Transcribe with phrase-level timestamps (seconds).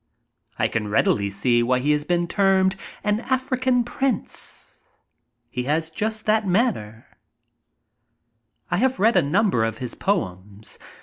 [0.57, 4.79] I can readily see why he has been termed an African prince.
[5.51, 7.05] He has just that manner.
[8.71, 10.79] I have read a number of his poems.